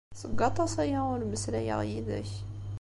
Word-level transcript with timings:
Seg 0.19 0.33
waṭas-aya 0.39 0.99
ur 1.13 1.19
mmeslayeɣ 1.23 1.79
yid-k. 1.89 2.31